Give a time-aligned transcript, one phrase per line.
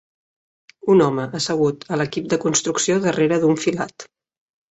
[0.93, 4.09] Un home assegut a l'equip de construcció darrere d'un filat